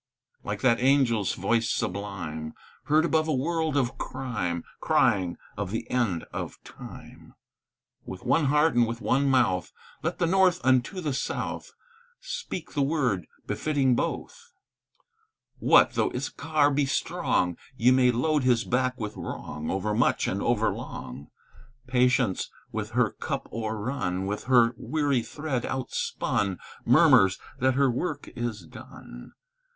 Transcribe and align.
Like 0.43 0.61
that 0.61 0.79
angel's 0.79 1.33
voice 1.35 1.69
sublime, 1.69 2.55
Heard 2.85 3.05
above 3.05 3.27
a 3.27 3.35
world 3.35 3.77
of 3.77 3.99
crime, 3.99 4.63
Crying 4.79 5.37
of 5.55 5.69
the 5.69 5.87
end 5.91 6.23
of 6.33 6.57
time; 6.63 7.35
With 8.03 8.23
one 8.25 8.45
heart 8.45 8.73
and 8.73 8.87
with 8.87 8.99
one 8.99 9.29
mouth, 9.29 9.71
Let 10.01 10.17
the 10.17 10.25
North 10.25 10.59
unto 10.63 11.01
the 11.01 11.13
South 11.13 11.73
Speak 12.19 12.71
the 12.73 12.81
word 12.81 13.27
befitting 13.45 13.95
both: 13.95 14.51
"What 15.59 15.91
though 15.93 16.09
Issachar 16.15 16.71
be 16.71 16.87
strong! 16.87 17.55
Ye 17.77 17.91
may 17.91 18.09
load 18.09 18.41
his 18.43 18.63
back 18.63 18.99
with 18.99 19.15
wrong 19.15 19.69
Overmuch 19.69 20.25
and 20.27 20.41
over 20.41 20.73
long: 20.73 21.27
"Patience 21.85 22.49
with 22.71 22.93
her 22.97 23.11
cup 23.11 23.47
o'errun, 23.53 24.25
With 24.25 24.45
her 24.45 24.73
weary 24.77 25.21
thread 25.21 25.63
outspun, 25.63 26.57
Murmurs 26.85 27.37
that 27.59 27.75
her 27.75 27.91
work 27.91 28.29
is 28.35 28.65
done. 28.65 29.33